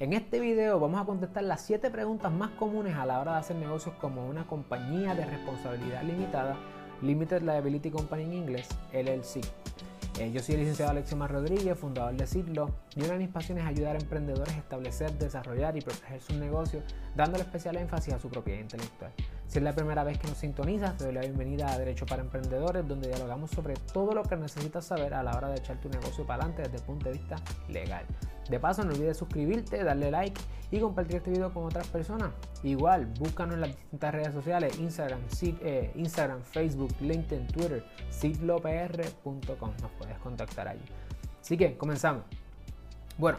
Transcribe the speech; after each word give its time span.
En 0.00 0.12
este 0.12 0.40
video 0.40 0.80
vamos 0.80 1.00
a 1.00 1.04
contestar 1.04 1.44
las 1.44 1.60
7 1.60 1.88
preguntas 1.88 2.32
más 2.32 2.50
comunes 2.50 2.96
a 2.96 3.06
la 3.06 3.20
hora 3.20 3.34
de 3.34 3.38
hacer 3.38 3.54
negocios 3.54 3.94
como 4.00 4.26
una 4.26 4.44
compañía 4.44 5.14
de 5.14 5.24
responsabilidad 5.24 6.02
limitada, 6.02 6.56
Limited 7.00 7.42
Liability 7.42 7.92
Company 7.92 8.24
en 8.24 8.32
inglés, 8.32 8.68
LLC. 8.92 9.40
Eh, 10.18 10.32
yo 10.32 10.40
soy 10.40 10.56
el 10.56 10.62
licenciado 10.62 10.90
Alexio 10.90 11.24
Rodríguez, 11.24 11.78
fundador 11.78 12.16
de 12.16 12.26
Citlo, 12.26 12.70
y 12.96 13.04
una 13.04 13.12
de 13.12 13.18
mis 13.18 13.28
pasiones 13.28 13.62
es 13.62 13.70
ayudar 13.70 13.94
a 13.94 14.00
emprendedores 14.00 14.52
a 14.54 14.58
establecer, 14.58 15.12
desarrollar 15.12 15.76
y 15.76 15.80
proteger 15.80 16.20
sus 16.20 16.36
negocios, 16.38 16.82
dándole 17.14 17.44
especial 17.44 17.76
énfasis 17.76 18.14
a 18.14 18.18
su 18.18 18.28
propiedad 18.28 18.58
intelectual. 18.58 19.12
Si 19.46 19.58
es 19.58 19.64
la 19.64 19.72
primera 19.72 20.02
vez 20.02 20.18
que 20.18 20.26
nos 20.26 20.38
sintonizas, 20.38 20.96
te 20.96 21.04
doy 21.04 21.14
la 21.14 21.20
bienvenida 21.20 21.70
a 21.70 21.78
Derecho 21.78 22.06
para 22.06 22.22
Emprendedores, 22.22 22.86
donde 22.88 23.08
dialogamos 23.08 23.50
sobre 23.50 23.74
todo 23.92 24.12
lo 24.12 24.24
que 24.24 24.36
necesitas 24.36 24.84
saber 24.86 25.14
a 25.14 25.22
la 25.22 25.36
hora 25.36 25.48
de 25.48 25.58
echar 25.58 25.80
tu 25.80 25.88
negocio 25.88 26.26
para 26.26 26.42
adelante 26.42 26.62
desde 26.62 26.78
el 26.78 26.82
punto 26.82 27.06
de 27.06 27.12
vista 27.12 27.36
legal. 27.68 28.04
De 28.50 28.58
paso, 28.58 28.84
no 28.84 28.92
olvides 28.92 29.16
suscribirte, 29.16 29.84
darle 29.84 30.10
like 30.10 30.40
y 30.70 30.80
compartir 30.80 31.16
este 31.16 31.30
video 31.30 31.52
con 31.52 31.64
otras 31.64 31.86
personas. 31.86 32.30
Igual, 32.62 33.06
búscanos 33.18 33.54
en 33.54 33.60
las 33.60 33.70
distintas 33.70 34.12
redes 34.12 34.34
sociales, 34.34 34.78
Instagram, 34.78 35.20
eh, 35.42 36.42
Facebook, 36.42 36.94
LinkedIn, 37.00 37.46
Twitter, 37.46 37.84
sitlopr.com. 38.10 39.70
Nos 39.80 39.90
puedes 39.98 40.18
contactar 40.18 40.68
allí. 40.68 40.84
Así 41.40 41.56
que, 41.56 41.76
comenzamos. 41.76 42.24
Bueno, 43.18 43.38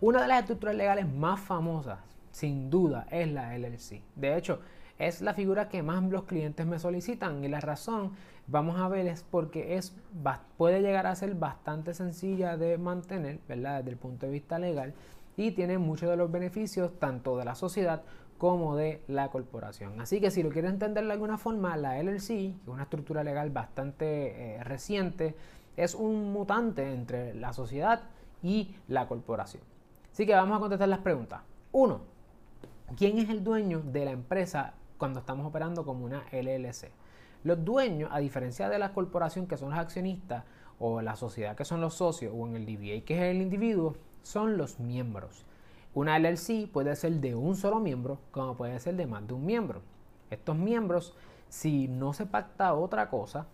una 0.00 0.22
de 0.22 0.28
las 0.28 0.40
estructuras 0.40 0.74
legales 0.74 1.06
más 1.06 1.38
famosas, 1.40 1.98
sin 2.30 2.70
duda, 2.70 3.06
es 3.10 3.30
la 3.30 3.56
LLC. 3.58 4.02
De 4.16 4.36
hecho, 4.36 4.60
es 5.00 5.22
la 5.22 5.32
figura 5.32 5.70
que 5.70 5.82
más 5.82 6.02
los 6.04 6.24
clientes 6.24 6.66
me 6.66 6.78
solicitan 6.78 7.42
y 7.42 7.48
la 7.48 7.60
razón, 7.60 8.12
vamos 8.46 8.78
a 8.78 8.86
ver, 8.86 9.06
es 9.06 9.22
porque 9.22 9.76
es, 9.76 9.96
puede 10.58 10.82
llegar 10.82 11.06
a 11.06 11.14
ser 11.14 11.34
bastante 11.34 11.94
sencilla 11.94 12.58
de 12.58 12.76
mantener, 12.76 13.40
¿verdad? 13.48 13.78
Desde 13.78 13.92
el 13.92 13.96
punto 13.96 14.26
de 14.26 14.32
vista 14.32 14.58
legal 14.58 14.92
y 15.38 15.52
tiene 15.52 15.78
muchos 15.78 16.10
de 16.10 16.18
los 16.18 16.30
beneficios 16.30 16.98
tanto 16.98 17.38
de 17.38 17.46
la 17.46 17.54
sociedad 17.54 18.02
como 18.36 18.76
de 18.76 19.02
la 19.08 19.30
corporación. 19.30 19.98
Así 20.02 20.20
que 20.20 20.30
si 20.30 20.42
lo 20.42 20.50
quieres 20.50 20.70
entender 20.70 21.06
de 21.06 21.12
alguna 21.12 21.38
forma, 21.38 21.78
la 21.78 21.98
LLC, 22.02 22.26
que 22.26 22.48
es 22.48 22.68
una 22.68 22.82
estructura 22.82 23.24
legal 23.24 23.48
bastante 23.48 24.56
eh, 24.56 24.64
reciente, 24.64 25.34
es 25.78 25.94
un 25.94 26.30
mutante 26.30 26.92
entre 26.92 27.32
la 27.34 27.54
sociedad 27.54 28.02
y 28.42 28.74
la 28.86 29.08
corporación. 29.08 29.62
Así 30.12 30.26
que 30.26 30.34
vamos 30.34 30.58
a 30.58 30.60
contestar 30.60 30.88
las 30.88 30.98
preguntas. 30.98 31.40
Uno, 31.72 32.02
¿quién 32.98 33.18
es 33.18 33.30
el 33.30 33.42
dueño 33.42 33.80
de 33.80 34.04
la 34.04 34.10
empresa 34.10 34.74
cuando 35.00 35.20
estamos 35.20 35.46
operando 35.46 35.84
como 35.84 36.04
una 36.04 36.24
LLC. 36.30 36.90
Los 37.42 37.64
dueños, 37.64 38.10
a 38.12 38.18
diferencia 38.18 38.68
de 38.68 38.78
la 38.78 38.92
corporación 38.92 39.46
que 39.46 39.56
son 39.56 39.70
los 39.70 39.78
accionistas 39.78 40.44
o 40.78 41.00
la 41.00 41.16
sociedad 41.16 41.56
que 41.56 41.64
son 41.64 41.80
los 41.80 41.94
socios 41.94 42.34
o 42.36 42.46
en 42.46 42.54
el 42.54 42.66
DBA 42.66 43.06
que 43.06 43.16
es 43.16 43.34
el 43.34 43.40
individuo, 43.40 43.96
son 44.22 44.58
los 44.58 44.78
miembros. 44.78 45.46
Una 45.94 46.18
LLC 46.18 46.68
puede 46.70 46.94
ser 46.96 47.14
de 47.14 47.34
un 47.34 47.56
solo 47.56 47.80
miembro 47.80 48.20
como 48.30 48.56
puede 48.56 48.78
ser 48.78 48.94
de 48.96 49.06
más 49.06 49.26
de 49.26 49.32
un 49.32 49.46
miembro. 49.46 49.80
Estos 50.28 50.54
miembros, 50.54 51.16
si 51.48 51.88
no 51.88 52.12
se 52.12 52.26
pacta 52.26 52.74
otra 52.74 53.08
cosa, 53.08 53.46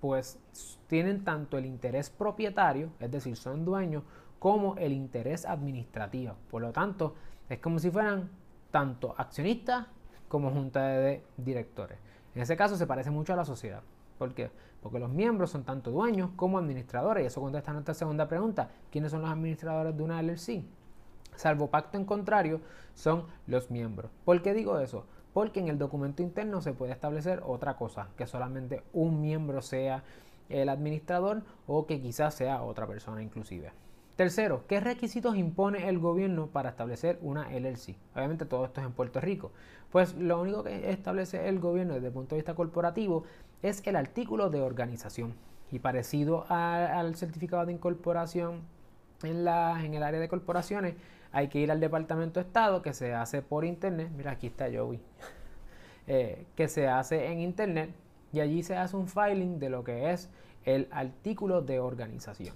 pues 0.00 0.38
tienen 0.86 1.24
tanto 1.24 1.56
el 1.56 1.64
interés 1.64 2.10
propietario, 2.10 2.90
es 3.00 3.10
decir, 3.10 3.36
son 3.36 3.64
dueños, 3.64 4.02
como 4.38 4.76
el 4.76 4.92
interés 4.92 5.46
administrativo. 5.46 6.34
Por 6.50 6.60
lo 6.60 6.72
tanto, 6.72 7.14
es 7.48 7.58
como 7.58 7.78
si 7.78 7.90
fueran 7.90 8.28
tanto 8.70 9.14
accionistas 9.16 9.86
como 10.34 10.50
junta 10.50 10.88
de 10.88 11.22
directores. 11.36 11.96
En 12.34 12.42
ese 12.42 12.56
caso 12.56 12.76
se 12.76 12.88
parece 12.88 13.08
mucho 13.08 13.32
a 13.32 13.36
la 13.36 13.44
sociedad. 13.44 13.84
¿Por 14.18 14.34
qué? 14.34 14.50
Porque 14.82 14.98
los 14.98 15.12
miembros 15.12 15.52
son 15.52 15.62
tanto 15.62 15.92
dueños 15.92 16.30
como 16.34 16.58
administradores. 16.58 17.22
Y 17.22 17.26
eso 17.28 17.40
contesta 17.40 17.72
nuestra 17.72 17.94
segunda 17.94 18.26
pregunta. 18.26 18.68
¿Quiénes 18.90 19.12
son 19.12 19.22
los 19.22 19.30
administradores 19.30 19.96
de 19.96 20.02
una 20.02 20.20
LLC? 20.20 20.64
Salvo 21.36 21.70
pacto 21.70 21.98
en 21.98 22.04
contrario, 22.04 22.60
son 22.94 23.26
los 23.46 23.70
miembros. 23.70 24.10
¿Por 24.24 24.42
qué 24.42 24.54
digo 24.54 24.80
eso? 24.80 25.06
Porque 25.32 25.60
en 25.60 25.68
el 25.68 25.78
documento 25.78 26.20
interno 26.20 26.60
se 26.62 26.72
puede 26.72 26.90
establecer 26.90 27.40
otra 27.46 27.76
cosa, 27.76 28.08
que 28.16 28.26
solamente 28.26 28.82
un 28.92 29.20
miembro 29.20 29.62
sea 29.62 30.02
el 30.48 30.68
administrador 30.68 31.42
o 31.68 31.86
que 31.86 32.02
quizás 32.02 32.34
sea 32.34 32.60
otra 32.64 32.88
persona 32.88 33.22
inclusive. 33.22 33.70
Tercero, 34.16 34.64
¿qué 34.68 34.78
requisitos 34.78 35.36
impone 35.36 35.88
el 35.88 35.98
gobierno 35.98 36.46
para 36.46 36.70
establecer 36.70 37.18
una 37.20 37.50
LLC? 37.50 37.96
Obviamente 38.14 38.44
todo 38.44 38.64
esto 38.64 38.80
es 38.80 38.86
en 38.86 38.92
Puerto 38.92 39.20
Rico. 39.20 39.50
Pues 39.90 40.14
lo 40.14 40.40
único 40.40 40.62
que 40.62 40.90
establece 40.92 41.48
el 41.48 41.58
gobierno 41.58 41.94
desde 41.94 42.08
el 42.08 42.12
punto 42.12 42.36
de 42.36 42.40
vista 42.40 42.54
corporativo 42.54 43.24
es 43.62 43.84
el 43.84 43.96
artículo 43.96 44.50
de 44.50 44.60
organización. 44.60 45.34
Y 45.72 45.80
parecido 45.80 46.46
al 46.48 47.16
certificado 47.16 47.66
de 47.66 47.72
incorporación 47.72 48.60
en, 49.24 49.44
la, 49.44 49.84
en 49.84 49.94
el 49.94 50.04
área 50.04 50.20
de 50.20 50.28
corporaciones, 50.28 50.94
hay 51.32 51.48
que 51.48 51.58
ir 51.58 51.72
al 51.72 51.80
Departamento 51.80 52.38
de 52.38 52.46
Estado 52.46 52.82
que 52.82 52.92
se 52.92 53.14
hace 53.14 53.42
por 53.42 53.64
internet. 53.64 54.10
Mira, 54.16 54.30
aquí 54.32 54.46
está 54.46 54.66
Joey. 54.72 55.00
Eh, 56.06 56.44
que 56.54 56.68
se 56.68 56.86
hace 56.86 57.32
en 57.32 57.40
internet 57.40 57.88
y 58.30 58.40
allí 58.40 58.62
se 58.62 58.76
hace 58.76 58.94
un 58.94 59.08
filing 59.08 59.58
de 59.58 59.70
lo 59.70 59.84
que 59.84 60.12
es 60.12 60.28
el 60.66 60.86
artículo 60.90 61.62
de 61.62 61.80
organización. 61.80 62.54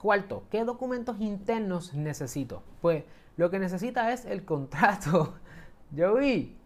Cuarto, 0.00 0.44
¿qué 0.50 0.64
documentos 0.64 1.20
internos 1.20 1.92
necesito? 1.92 2.62
Pues 2.80 3.04
lo 3.36 3.50
que 3.50 3.58
necesita 3.58 4.12
es 4.12 4.24
el 4.24 4.46
contrato. 4.46 5.34
Yo 5.90 6.14
vi 6.14 6.56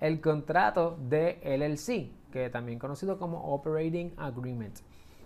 el 0.00 0.20
contrato 0.20 0.98
de 1.08 1.38
LLC, 1.44 2.32
que 2.32 2.50
también 2.50 2.80
conocido 2.80 3.16
como 3.16 3.54
Operating 3.54 4.12
Agreement. 4.16 4.76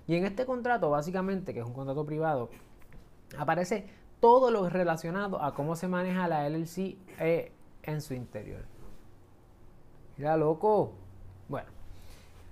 Y 0.06 0.16
en 0.16 0.26
este 0.26 0.44
contrato, 0.44 0.90
básicamente, 0.90 1.54
que 1.54 1.60
es 1.60 1.66
un 1.66 1.72
contrato 1.72 2.04
privado, 2.04 2.50
aparece 3.38 3.88
todo 4.20 4.50
lo 4.50 4.68
relacionado 4.68 5.42
a 5.42 5.54
cómo 5.54 5.74
se 5.74 5.88
maneja 5.88 6.28
la 6.28 6.46
LLC 6.46 6.98
eh, 7.18 7.52
en 7.82 8.02
su 8.02 8.12
interior. 8.12 8.64
Mira, 10.18 10.36
loco. 10.36 10.92
Bueno, 11.48 11.68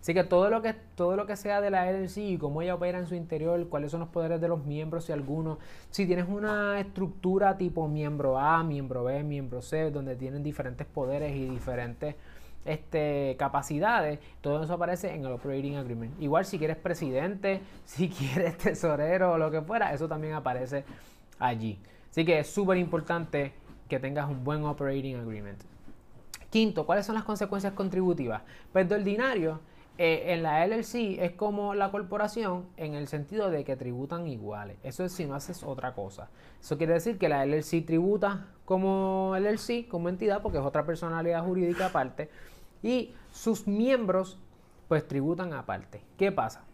Así 0.02 0.14
que 0.14 0.24
todo 0.24 0.50
lo 0.50 0.62
que, 0.62 0.74
todo 0.96 1.14
lo 1.14 1.26
que 1.26 1.36
sea 1.36 1.60
de 1.60 1.70
la 1.70 1.88
LLC 1.88 2.16
y 2.16 2.36
cómo 2.36 2.60
ella 2.60 2.74
opera 2.74 2.98
en 2.98 3.06
su 3.06 3.14
interior, 3.14 3.68
cuáles 3.68 3.92
son 3.92 4.00
los 4.00 4.08
poderes 4.08 4.40
de 4.40 4.48
los 4.48 4.64
miembros, 4.64 5.04
si 5.04 5.12
algunos, 5.12 5.58
si 5.90 6.06
tienes 6.06 6.26
una 6.28 6.80
estructura 6.80 7.56
tipo 7.56 7.86
miembro 7.86 8.36
A, 8.36 8.64
miembro 8.64 9.04
B, 9.04 9.22
miembro 9.22 9.62
C, 9.62 9.92
donde 9.92 10.16
tienen 10.16 10.42
diferentes 10.42 10.88
poderes 10.88 11.36
y 11.36 11.48
diferentes 11.48 12.16
este, 12.64 13.36
capacidades, 13.38 14.18
todo 14.40 14.64
eso 14.64 14.72
aparece 14.72 15.14
en 15.14 15.24
el 15.24 15.30
Operating 15.30 15.76
Agreement. 15.76 16.20
Igual 16.20 16.46
si 16.46 16.58
quieres 16.58 16.78
presidente, 16.78 17.60
si 17.84 18.08
quieres 18.08 18.58
tesorero 18.58 19.34
o 19.34 19.38
lo 19.38 19.52
que 19.52 19.62
fuera, 19.62 19.94
eso 19.94 20.08
también 20.08 20.34
aparece 20.34 20.84
allí. 21.38 21.78
Así 22.10 22.24
que 22.24 22.40
es 22.40 22.48
súper 22.48 22.76
importante 22.76 23.52
que 23.88 24.00
tengas 24.00 24.28
un 24.28 24.42
buen 24.42 24.64
Operating 24.64 25.14
Agreement. 25.14 25.62
Quinto, 26.50 26.84
¿cuáles 26.86 27.06
son 27.06 27.14
las 27.14 27.24
consecuencias 27.24 27.72
contributivas? 27.72 28.42
Pues 28.72 28.88
de 28.88 28.96
ordinario, 28.96 29.60
eh, 29.98 30.32
en 30.32 30.42
la 30.42 30.66
LLC 30.66 31.18
es 31.20 31.32
como 31.32 31.74
la 31.74 31.90
corporación 31.90 32.66
en 32.76 32.94
el 32.94 33.08
sentido 33.08 33.50
de 33.50 33.64
que 33.64 33.76
tributan 33.76 34.26
iguales. 34.26 34.78
Eso 34.82 35.04
es 35.04 35.12
si 35.12 35.26
no 35.26 35.34
haces 35.34 35.62
otra 35.62 35.94
cosa. 35.94 36.30
Eso 36.60 36.78
quiere 36.78 36.94
decir 36.94 37.18
que 37.18 37.28
la 37.28 37.44
LLC 37.44 37.84
tributa 37.84 38.48
como 38.64 39.34
LLC, 39.38 39.86
como 39.88 40.08
entidad, 40.08 40.40
porque 40.40 40.58
es 40.58 40.64
otra 40.64 40.86
personalidad 40.86 41.44
jurídica 41.44 41.86
aparte. 41.86 42.30
Y 42.82 43.14
sus 43.30 43.66
miembros 43.66 44.38
pues 44.88 45.06
tributan 45.06 45.52
aparte. 45.52 46.02
¿Qué 46.16 46.32
pasa? 46.32 46.64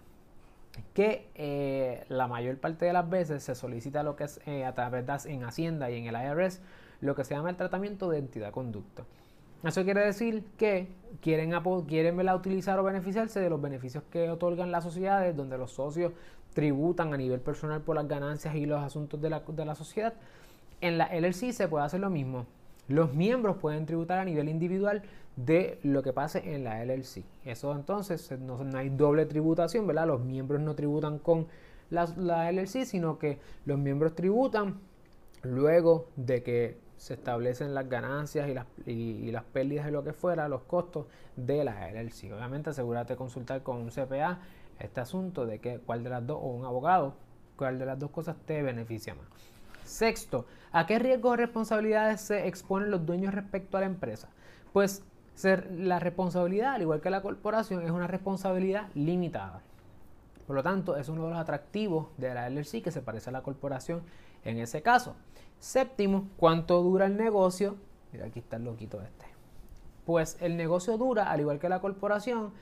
Que 0.95 1.29
eh, 1.35 2.05
la 2.09 2.29
mayor 2.29 2.59
parte 2.59 2.87
de 2.87 2.93
las 2.93 3.09
veces 3.09 3.43
se 3.43 3.55
solicita 3.55 4.03
lo 4.03 4.15
que 4.15 4.25
es 4.25 4.41
eh, 4.47 4.65
a 4.65 4.75
través 4.75 5.07
de 5.07 5.33
en 5.33 5.43
Hacienda 5.43 5.91
y 5.91 5.97
en 5.97 6.07
el 6.07 6.15
IRS 6.15 6.61
lo 7.01 7.15
que 7.15 7.25
se 7.25 7.35
llama 7.35 7.51
el 7.51 7.57
tratamiento 7.57 8.09
de 8.09 8.19
entidad 8.19 8.53
conducta. 8.53 9.05
Eso 9.65 9.85
quiere 9.85 10.05
decir 10.05 10.45
que 10.57 10.89
quieren, 11.21 11.53
quieren 11.87 12.29
utilizar 12.29 12.79
o 12.79 12.85
beneficiarse 12.85 13.41
de 13.41 13.51
los 13.51 13.61
beneficios 13.61 14.05
que 14.11 14.31
otorgan 14.31 14.71
las 14.71 14.85
sociedades, 14.85 15.37
donde 15.37 15.59
los 15.59 15.73
socios 15.73 16.13
tributan 16.55 17.13
a 17.13 17.17
nivel 17.17 17.41
personal 17.41 17.83
por 17.83 17.97
las 17.97 18.07
ganancias 18.07 18.55
y 18.55 18.67
los 18.67 18.83
asuntos 18.83 19.21
de 19.21 19.31
la, 19.31 19.41
de 19.41 19.65
la 19.65 19.75
sociedad. 19.75 20.15
En 20.81 20.97
la 20.97 21.09
LLC 21.13 21.53
se 21.53 21.67
puede 21.67 21.85
hacer 21.85 22.01
lo 22.01 22.11
mismo. 22.11 22.47
Los 22.87 23.15
miembros 23.15 23.57
pueden 23.57 23.85
tributar 23.85 24.19
a 24.19 24.25
nivel 24.25 24.49
individual 24.49 25.03
de 25.37 25.79
lo 25.83 26.03
que 26.03 26.13
pase 26.13 26.55
en 26.55 26.65
la 26.65 26.85
LLC. 26.85 27.25
Eso 27.45 27.75
entonces 27.75 28.31
no, 28.39 28.59
hay 28.75 28.89
doble 28.89 29.27
tributación, 29.27 29.87
¿verdad? 29.87 30.07
Los 30.07 30.21
miembros 30.21 30.61
no 30.61 30.75
tributan 30.75 31.19
con 31.19 31.49
la 31.91 32.51
LLC, 32.51 32.85
sino 32.85 33.19
que 33.19 33.39
los 33.65 33.79
miembros 33.79 34.15
tributan 34.15 34.81
luego 35.43 36.09
de 36.17 36.43
que 36.43 36.88
se 36.99 37.15
establecen 37.15 37.75
las 37.75 37.89
ganancias 37.89 38.49
y 38.49 38.55
las, 38.55 38.67
y, 38.85 39.31
las 39.31 39.45
pérdidas 39.45 39.87
de 39.87 39.93
lo 39.93 40.03
que 40.03 40.13
fuera, 40.13 40.49
los 40.49 40.63
costos 40.63 41.07
de 41.37 41.65
la 41.65 41.91
LLC. 41.91 42.33
Obviamente 42.33 42.71
asegúrate 42.71 43.15
de 43.15 43.17
consultar 43.17 43.63
con 43.63 43.77
un 43.77 43.91
CPA 43.91 44.41
este 44.79 45.01
asunto 45.01 45.47
de 45.47 45.61
que 45.61 45.79
cuál 45.79 46.03
de 46.03 46.11
las 46.11 46.27
dos, 46.27 46.39
o 46.43 46.49
un 46.49 46.65
abogado, 46.65 47.15
cuál 47.57 47.79
de 47.79 47.87
las 47.87 47.99
dos 47.99 48.11
cosas 48.11 48.37
te 48.45 48.63
beneficia 48.63 49.15
más. 49.15 49.27
Sexto, 49.85 50.47
¿a 50.73 50.87
qué 50.87 50.99
riesgos 50.99 51.33
o 51.33 51.37
responsabilidades 51.37 52.21
se 52.21 52.47
exponen 52.47 52.91
los 52.91 53.07
dueños 53.07 53.33
respecto 53.33 53.77
a 53.77 53.81
la 53.81 53.87
empresa? 53.87 54.29
Pues 54.73 55.03
ser, 55.35 55.71
la 55.71 56.01
responsabilidad, 56.01 56.75
al 56.75 56.83
igual 56.83 57.01
que 57.01 57.11
la 57.11 57.23
corporación, 57.23 57.85
es 57.85 57.91
una 57.93 58.09
responsabilidad 58.09 58.89
limitada. 58.95 59.63
Por 60.49 60.57
lo 60.57 60.63
tanto, 60.63 60.97
es 60.97 61.09
uno 61.09 61.25
de 61.25 61.31
los 61.31 61.39
atractivos 61.39 62.09
de 62.17 62.35
la 62.35 62.49
LLC 62.51 62.83
que 62.83 62.91
se 62.91 63.03
parece 63.03 63.31
a 63.31 63.33
la 63.33 63.43
corporación 63.43 64.03
en 64.45 64.59
ese 64.59 64.83
caso. 64.83 65.15
Séptimo, 65.59 66.29
¿cuánto 66.37 66.83
dura 66.83 67.07
el 67.07 67.17
negocio? 67.17 67.77
Mira, 68.13 68.27
aquí 68.27 68.39
está 68.39 68.57
el 68.57 68.65
loquito 68.65 69.03
este. 69.03 69.27
Pues 70.07 70.39
el 70.41 70.57
negocio 70.57 70.97
dura, 70.97 71.31
al 71.31 71.41
igual 71.41 71.59
que 71.59 71.69
la 71.69 71.81
corporación, 71.81 72.53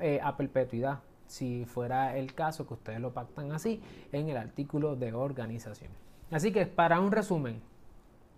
eh, 0.00 0.20
a 0.22 0.36
perpetuidad, 0.36 1.00
si 1.26 1.64
fuera 1.64 2.16
el 2.16 2.34
caso 2.34 2.66
que 2.66 2.74
ustedes 2.74 3.00
lo 3.00 3.12
pactan 3.12 3.52
así 3.52 3.82
en 4.12 4.28
el 4.28 4.36
artículo 4.36 4.96
de 4.96 5.12
organización. 5.12 5.90
Así 6.30 6.52
que 6.52 6.66
para 6.66 7.00
un 7.00 7.12
resumen, 7.12 7.60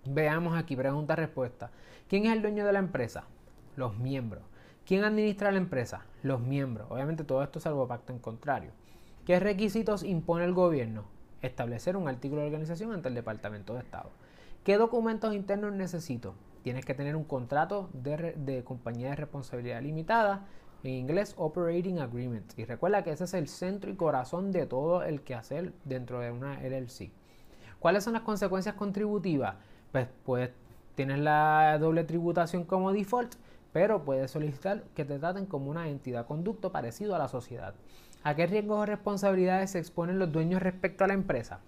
veamos 0.05 0.57
aquí 0.57 0.77
pregunta-respuesta. 0.77 1.71
¿Quién 2.09 2.27
es 2.27 2.33
el 2.33 2.43
dueño 2.43 2.65
de 2.65 2.73
la 2.73 2.79
empresa? 2.79 3.25
Los 3.77 3.97
miembros. 3.99 4.43
¿Quién 4.87 5.05
administra 5.05 5.51
la 5.51 5.59
empresa? 5.59 6.05
Los 6.23 6.41
miembros. 6.41 6.87
Obviamente 6.91 7.25
todo 7.25 7.43
esto 7.43 7.59
es 7.59 7.65
salvo 7.65 7.87
pacto 7.87 8.13
en 8.13 8.19
contrario. 8.19 8.71
¿Qué 9.25 9.41
requisitos 9.41 10.03
impone 10.05 10.45
el 10.45 10.55
gobierno? 10.55 11.16
Establecer 11.43 11.97
un 11.97 12.09
artículo 12.09 12.41
de 12.41 12.49
organización 12.49 12.93
ante 12.93 13.09
el 13.09 13.15
Departamento 13.15 13.75
de 13.75 13.81
Estado. 13.81 14.11
¿Qué 14.65 14.79
documentos 14.79 15.35
internos 15.35 15.73
necesito? 15.73 16.35
Tienes 16.63 16.85
que 16.85 16.95
tener 16.95 17.15
un 17.15 17.23
contrato 17.23 17.89
de, 17.93 18.65
compañía 18.65 19.11
de 19.11 19.17
responsabilidad 19.17 19.81
limitada, 19.81 20.47
en 20.83 20.95
inglés 20.95 21.35
Operating 21.37 22.01
Agreement. 22.01 22.59
Y 22.59 22.65
recuerda 22.65 23.05
que 23.05 23.13
ese 23.13 23.25
es 23.25 23.35
el 23.35 23.49
centro 23.49 23.91
y 23.91 23.95
corazón 23.95 24.51
de 24.51 24.67
todo 24.67 25.03
el 25.05 25.23
quehacer 25.23 25.73
dentro 25.85 26.21
de 26.21 26.33
una 26.33 26.61
LLC. 26.61 27.13
¿Cuáles 27.79 28.03
son 28.03 28.15
las 28.15 28.23
consecuencias 28.23 28.75
contributivas? 28.75 29.55
Pues, 29.93 30.09
pues 30.25 30.51
tienes 30.97 31.21
la 31.21 31.79
doble 31.79 32.03
tributación 32.03 32.65
como 32.65 32.93
default, 32.93 33.37
pero 33.73 34.05
puedes 34.05 34.31
solicitar 34.31 34.83
que 34.95 35.05
te 35.05 35.19
traten 35.19 35.47
como 35.47 35.71
una 35.71 35.89
entidad 35.89 36.27
conducto 36.27 36.73
parecido 36.73 37.15
a 37.15 37.19
la 37.19 37.29
sociedad. 37.29 37.75
¿A 38.27 38.35
qué 38.35 38.49
riesgos 38.49 38.81
o 38.81 38.87
responsabilidades 38.87 39.71
se 39.71 39.79
exponen 39.79 40.19
los 40.19 40.33
dueños 40.33 40.61
respecto 40.61 41.05
a 41.05 41.07
la 41.07 41.15
empresa? 41.15 41.61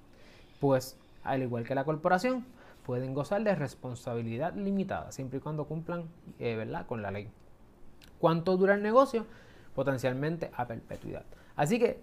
Pues, 0.58 0.96
al 1.22 1.40
igual 1.40 1.62
que 1.62 1.76
la 1.76 1.84
corporación, 1.84 2.44
pueden 2.84 3.14
gozar 3.14 3.44
de 3.44 3.54
responsabilidad 3.54 4.56
limitada, 4.56 5.12
siempre 5.12 5.38
y 5.38 5.40
cuando 5.40 5.66
cumplan 5.66 6.06
eh, 6.40 6.68
con 6.88 7.00
la 7.00 7.12
ley. 7.12 7.28
¿Cuánto 8.18 8.56
dura 8.56 8.74
el 8.74 8.82
negocio? 8.82 9.24
Potencialmente 9.76 10.50
a 10.56 10.66
perpetuidad. 10.66 11.22
Así 11.54 11.78
que 11.78 12.00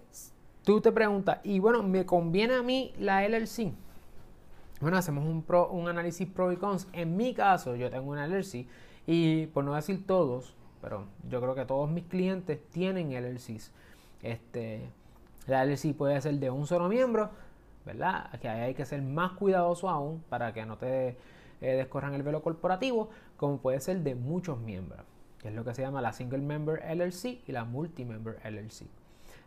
tú 0.64 0.80
te 0.80 0.90
preguntas, 0.90 1.40
y 1.44 1.58
bueno, 1.58 1.82
¿me 1.82 2.06
conviene 2.06 2.54
a 2.54 2.62
mí 2.62 2.94
la 2.98 3.28
LLC? 3.28 3.74
Bueno, 4.80 4.96
hacemos 4.96 5.26
un, 5.26 5.44
un 5.70 5.88
análisis 5.90 6.26
pro 6.26 6.50
y 6.50 6.56
cons. 6.56 6.88
En 6.94 7.14
mi 7.14 7.34
caso, 7.34 7.76
yo 7.76 7.90
tengo 7.90 8.10
una 8.10 8.26
LLC 8.26 8.66
y 9.06 9.48
por 9.48 9.64
no 9.64 9.74
decir 9.74 10.06
todos, 10.06 10.54
pero 10.80 11.04
yo 11.28 11.42
creo 11.42 11.54
que 11.54 11.66
todos 11.66 11.90
mis 11.90 12.04
clientes 12.04 12.58
tienen 12.70 13.12
LLCs. 13.12 13.70
Este, 14.22 14.88
la 15.46 15.64
LLC 15.64 15.94
puede 15.94 16.20
ser 16.20 16.34
de 16.34 16.50
un 16.50 16.66
solo 16.66 16.88
miembro, 16.88 17.30
¿verdad? 17.84 18.30
Que 18.40 18.48
hay 18.48 18.74
que 18.74 18.84
ser 18.84 19.02
más 19.02 19.32
cuidadoso 19.32 19.88
aún 19.88 20.22
para 20.28 20.52
que 20.52 20.66
no 20.66 20.76
te 20.78 21.08
eh, 21.08 21.16
descorran 21.60 22.14
el 22.14 22.22
velo 22.22 22.42
corporativo, 22.42 23.10
como 23.36 23.58
puede 23.58 23.80
ser 23.80 24.00
de 24.00 24.14
muchos 24.14 24.58
miembros, 24.58 25.00
que 25.38 25.48
es 25.48 25.54
lo 25.54 25.64
que 25.64 25.74
se 25.74 25.82
llama 25.82 26.00
la 26.02 26.12
Single 26.12 26.38
Member 26.38 26.82
LLC 26.96 27.42
y 27.46 27.52
la 27.52 27.64
Multi-Member 27.64 28.40
LLC. 28.44 28.86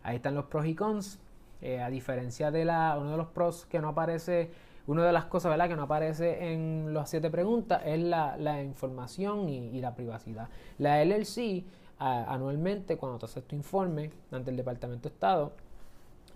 Ahí 0.04 0.16
están 0.16 0.36
los 0.36 0.46
pros 0.46 0.66
y 0.66 0.76
cons. 0.76 1.20
Eh, 1.62 1.82
a 1.82 1.90
diferencia 1.90 2.52
de 2.52 2.64
la, 2.64 2.96
uno 2.98 3.12
de 3.12 3.18
los 3.18 3.28
pros 3.28 3.66
que 3.66 3.80
no 3.80 3.90
aparece, 3.90 4.50
una 4.88 5.06
de 5.06 5.12
las 5.12 5.26
cosas 5.26 5.50
¿verdad? 5.52 5.68
que 5.68 5.76
no 5.76 5.84
aparece 5.84 6.54
en 6.54 6.94
las 6.94 7.10
siete 7.10 7.30
preguntas 7.30 7.82
es 7.86 8.00
la, 8.00 8.64
información 8.64 9.50
y, 9.50 9.82
la 9.82 9.94
privacidad. 9.94 10.48
La 10.78 11.04
LLC 11.04 11.66
anualmente, 12.00 12.98
cuando 12.98 13.20
tú 13.20 13.26
haces 13.26 13.44
tu 13.46 13.56
informe 13.56 14.12
ante 14.32 14.52
el 14.52 14.58
Departamento 14.58 15.10
de 15.10 15.14
Estado, 15.14 15.54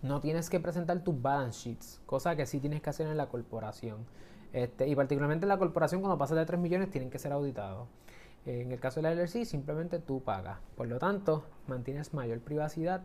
no 0.01 0.19
tienes 0.19 0.49
que 0.49 0.59
presentar 0.59 1.01
tus 1.03 1.19
balance 1.21 1.69
sheets, 1.69 2.01
cosa 2.05 2.35
que 2.35 2.45
sí 2.45 2.59
tienes 2.59 2.81
que 2.81 2.89
hacer 2.89 3.07
en 3.07 3.15
la 3.15 3.27
corporación. 3.27 4.05
Este, 4.51 4.87
y 4.87 4.95
particularmente 4.95 5.45
en 5.45 5.49
la 5.49 5.57
corporación, 5.57 6.01
cuando 6.01 6.17
pasas 6.17 6.37
de 6.37 6.45
3 6.45 6.59
millones, 6.59 6.91
tienen 6.91 7.09
que 7.09 7.17
ser 7.17 7.31
auditados. 7.31 7.87
En 8.45 8.73
el 8.73 8.79
caso 8.79 9.01
de 9.01 9.03
la 9.03 9.15
LLC, 9.15 9.45
simplemente 9.45 9.99
tú 9.99 10.21
pagas. 10.21 10.59
Por 10.75 10.87
lo 10.87 10.99
tanto, 10.99 11.45
mantienes 11.67 12.13
mayor 12.13 12.39
privacidad 12.41 13.01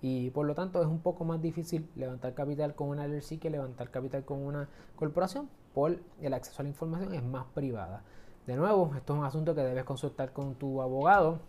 y 0.00 0.30
por 0.30 0.46
lo 0.46 0.54
tanto 0.54 0.80
es 0.80 0.86
un 0.86 1.00
poco 1.00 1.24
más 1.24 1.42
difícil 1.42 1.88
levantar 1.94 2.32
capital 2.32 2.74
con 2.74 2.88
una 2.88 3.06
LLC 3.06 3.38
que 3.38 3.50
levantar 3.50 3.90
capital 3.90 4.24
con 4.24 4.38
una 4.38 4.68
corporación 4.96 5.50
por 5.74 5.98
el 6.20 6.32
acceso 6.32 6.62
a 6.62 6.64
la 6.64 6.70
información 6.70 7.14
es 7.14 7.22
más 7.22 7.44
privada. 7.54 8.02
De 8.46 8.56
nuevo, 8.56 8.92
esto 8.96 9.12
es 9.12 9.18
un 9.18 9.26
asunto 9.26 9.54
que 9.54 9.60
debes 9.60 9.84
consultar 9.84 10.32
con 10.32 10.54
tu 10.54 10.80
abogado 10.80 11.40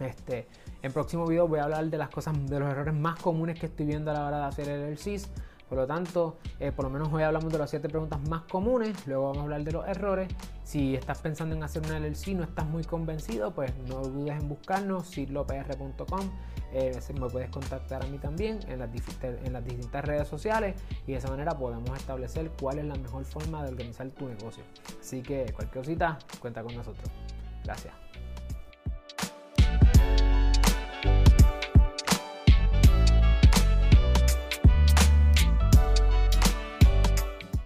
este, 0.00 0.46
en 0.82 0.92
próximo 0.92 1.26
video 1.26 1.46
voy 1.46 1.58
a 1.58 1.64
hablar 1.64 1.86
de 1.86 1.98
las 1.98 2.08
cosas, 2.10 2.34
de 2.48 2.58
los 2.58 2.68
errores 2.70 2.94
más 2.94 3.18
comunes 3.20 3.58
que 3.58 3.66
estoy 3.66 3.86
viendo 3.86 4.10
a 4.10 4.14
la 4.14 4.26
hora 4.26 4.38
de 4.38 4.44
hacer 4.44 4.68
el 4.68 4.92
LCS. 4.92 5.28
Por 5.70 5.78
lo 5.78 5.86
tanto, 5.86 6.36
eh, 6.58 6.72
por 6.72 6.84
lo 6.84 6.90
menos 6.90 7.12
hoy 7.12 7.22
hablamos 7.22 7.52
de 7.52 7.58
las 7.58 7.70
7 7.70 7.88
preguntas 7.88 8.20
más 8.28 8.42
comunes, 8.42 9.06
luego 9.06 9.26
vamos 9.26 9.38
a 9.38 9.42
hablar 9.42 9.62
de 9.62 9.70
los 9.70 9.86
errores. 9.86 10.28
Si 10.64 10.96
estás 10.96 11.18
pensando 11.18 11.54
en 11.54 11.62
hacer 11.62 11.80
una 11.86 12.00
LLC 12.00 12.34
no 12.34 12.42
estás 12.42 12.66
muy 12.66 12.82
convencido, 12.82 13.52
pues 13.52 13.72
no 13.88 14.00
dudes 14.00 14.40
en 14.40 14.48
buscarnos, 14.48 15.06
sidlopr.com. 15.06 16.30
Eh, 16.72 16.98
me 17.14 17.28
puedes 17.28 17.50
contactar 17.50 18.04
a 18.04 18.06
mí 18.08 18.18
también 18.18 18.58
en 18.66 18.80
en 18.80 19.52
las 19.52 19.64
distintas 19.64 20.04
redes 20.04 20.26
sociales 20.26 20.74
y 21.06 21.12
de 21.12 21.18
esa 21.18 21.28
manera 21.28 21.56
podemos 21.56 21.96
establecer 21.96 22.50
cuál 22.60 22.78
es 22.80 22.84
la 22.86 22.96
mejor 22.96 23.24
forma 23.24 23.62
de 23.62 23.70
organizar 23.70 24.08
tu 24.10 24.28
negocio. 24.28 24.64
Así 25.00 25.22
que 25.22 25.52
cualquier 25.52 25.84
cosita, 25.84 26.18
cuenta 26.40 26.64
con 26.64 26.74
nosotros. 26.74 27.08
Gracias. 27.64 27.94